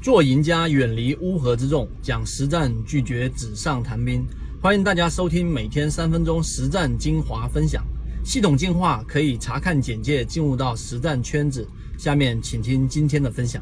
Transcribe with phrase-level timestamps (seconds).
[0.00, 4.24] 做赢家，远离乌合之众，讲实战，拒绝纸上谈兵。
[4.62, 7.82] 欢迎大家收听每天三分钟实战精华分享。
[8.24, 11.66] 系统进化可以查看简介，进入到实战圈子。
[11.98, 13.60] 下面请听今天的分享。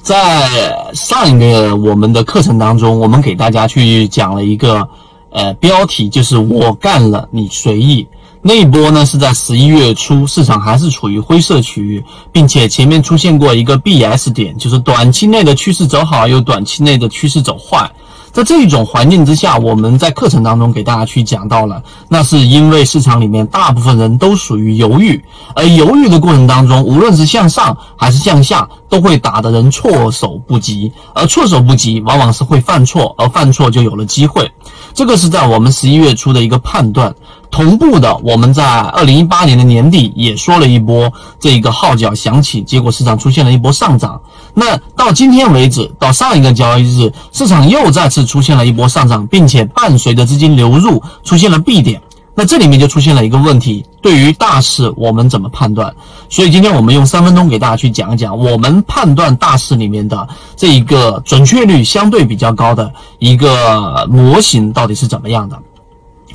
[0.00, 4.88] 在上一个我们的课程当中，我们给大家去讲了一个
[5.32, 8.06] 呃标题，就是我干了，你随意。
[8.40, 17.90] 那一波呢是在十一月初，市场还是处于灰色区域，并且前面出现过一个 BS 点，就是短期内的趋势走好，又短期内的趋势走坏。
[18.30, 25.22] 在这种环境之下，我们在课程当中给大家去讲到了，那是因为市场里面大部分人都属于犹豫，
[25.54, 34.48] 而犹豫的过程当中，无论是向上还是向下，都会打的人措手不及，而措手不及往往是会犯错，而犯错就有了机会。
[34.94, 37.12] 这个是在我们十一月初的一个判断。
[37.50, 44.20] 同步的，我们在二零一八年的年底也说了一波这一个号角响起，结果市场出现了一波上涨。
[44.54, 52.00] 那到今天为止，到上一个交易日，市场又再次出现了一波上涨，并且伴随着资金流入出现了 B 点。
[52.34, 55.92] 那这里面就出现了一个问题，对于大势我们怎么判断？
[56.28, 65.58] 所以今天我们用三分钟给大家去讲一讲，我们判断大势里面的这一个准确率相对比较高的一个模型到底是怎么样的。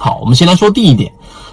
[0.03, 1.09] 好，我们先来说第一点，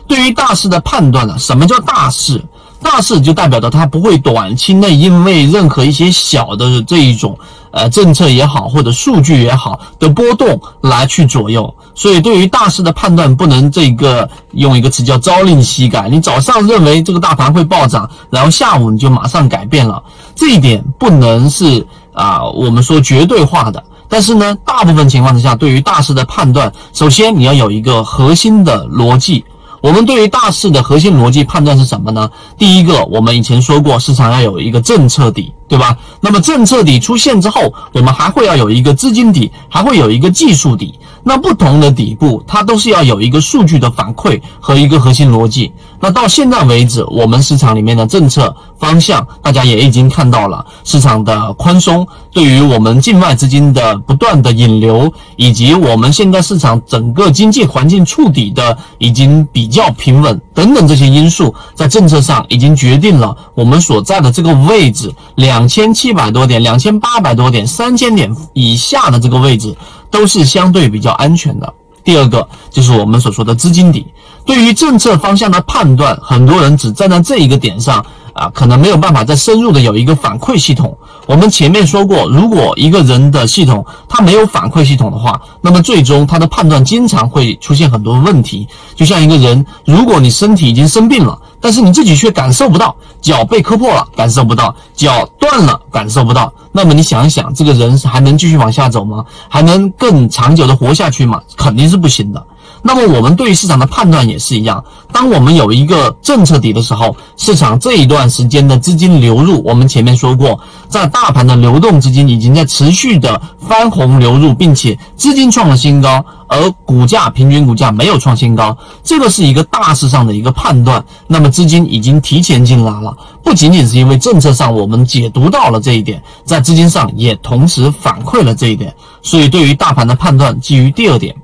[0.08, 2.44] 对于大势的判断呢，什么叫大势？
[2.82, 7.38] 大势就代表着它不会短期内因为任何一些小的这一种
[7.70, 11.72] 呃政策也好，或者数据也好的波动来去左右。
[11.94, 16.08] 所以对于大势的判断，不能这个用一个词叫朝令夕改。
[16.08, 20.02] 你早上认为这个大盘会暴涨，然后下午你就马上改变了，
[20.34, 23.80] 这一点不能是啊我们说绝对化的。
[24.11, 29.44] 但是呢，大部分情况之下，对于大势的判断，首先你要有一个核心的逻辑。
[29.80, 32.31] 我们对于大势的核心逻辑判断是什么呢？
[32.58, 35.96] 第一个，我们以前说过，市场要有一个政策底，对吧？
[36.20, 40.98] 那么政策底出现之后，我们还会要有一个资金底，还会有一个技术底。
[41.22, 45.70] 那不同的底部，它都是要有一个数据的反馈和一个核心逻辑。
[46.00, 69.76] 那到现在为止，我们市场里面的政策方向，大家也已经看到了，市场的宽松对于我们境外资金的不断的引流，以及我们现在市场整个经济环境触底的已经比较平稳等等这些因素，在政策上已经决定了我们所在的这个位置，两两千七百多点、两千八百多点、三千点以下的这个位置。
[70.10, 71.72] 都是相对比较安全的。
[72.03, 74.04] 第二个就是我们所说的资金底，
[74.44, 80.96] 对于政策方向的判断，很多人只站在这一个点上啊，可能没有办法再深入的有一个反馈系统。
[81.26, 88.66] 我们前面说过，如果一个人的系统他没有反馈系统的话，那么最终他的判断经常会出现很多问题。
[88.94, 96.52] 就像一个人，如果你身体已经生病了，但是你自己却感受不到脚被磕破了，感受不到脚断了，感受不到。
[96.72, 99.24] 那么你想一想，这个人还能继续往下走吗？
[99.48, 101.40] 还能更长久的活下去吗？
[101.56, 102.46] 肯定是不行的。
[102.82, 104.82] 那么我们对于市场的判断也是一样。
[105.12, 110.58] 当我们有一个政策底的时候，市场这一段时间的资金流入，我们前面说过，
[110.88, 121.04] 在大盘的流动资金已经在持续的翻红流入，并且资金创了新高，而股价平均股价没有创新高，这个是一个大势上的一个判断。
[121.26, 128.94] 那么资金已经提前进来了，不仅仅是因为政策上我们解读到了这一点，在资金上也同时反馈了这一点。
[129.22, 131.34] 所以对于大盘的判断，基于第二点。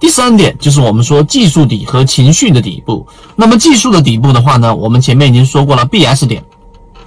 [0.00, 3.06] 第三点就是我们说技术底和情绪的底部。
[3.36, 6.44] 那么技术的底部的话呢，我们前面已经说过了 BS 点。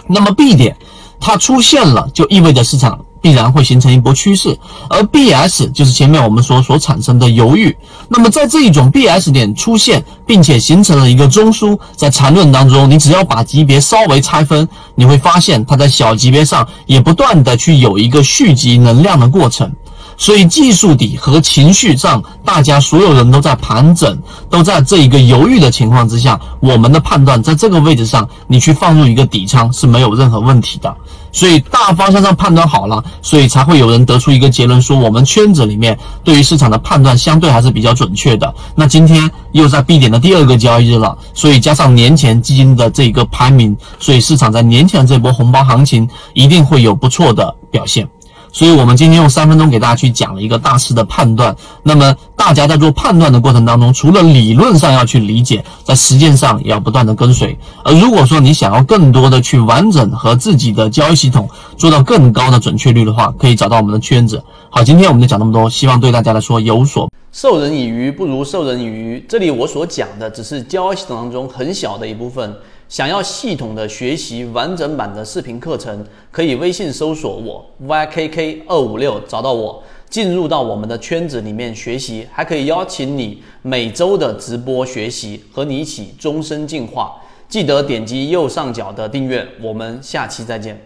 [0.08, 0.76] 那么 B 点
[1.20, 4.58] 它出现了，就意味着市场必然会形成一波趋势。
[4.90, 7.76] 而 BS 就是前面我们说所产生的犹豫。
[8.08, 19.70] 那么在这一种 BS 点出现，并且形成了一个中枢，在缠论当中，你只要把级别稍微拆分，你会发现它在小级别上也不断的去有一个蓄积能量的过程。
[20.18, 24.18] 所以技术底和情绪上，大家所有人都在盘整，
[24.50, 30.94] 都在这一个犹豫的情况之下，我们的判断在这个位置上，你去放入一个底仓是没有任何问题的。
[31.32, 38.52] 所以大方向上判断好了，所以才会有人得出一个结论，说我们圈子里面对于市场的判断相对还是比较准确的。
[38.74, 48.08] 那今天又在 B 点的第二个交易日了，所以加上年前基金的这一个排名，所以市场在年前这波红包行情一定会有不错的表现。
[48.58, 51.56] 所以，我们今天用三分钟给大家去讲了一个大势的判断。
[51.84, 57.56] 那么，大家在做判断的过程当中，除了理论上要去理解，在实践上也要不断的跟随。
[57.84, 64.44] 而如果说你想要更多的去完整和自己的交易系统做到更高的准确率的话，可以找到我们的圈子。
[64.72, 69.24] 好，今天我们就讲那么多，希望对大家来说有所授人以鱼不如授人以渔。
[69.30, 72.52] 这里我所讲的只是交易系统当中很小的一部分。
[72.90, 87.22] 想要系统的学习完整版的视频课程，可以微信搜索我 ykk 二五六找到我，进入到我们的圈子里面学习，还可以邀请你每周的直播学习，和你一起终身进化。
[87.50, 90.82] 记得点击右上角的订阅，我们下期再见。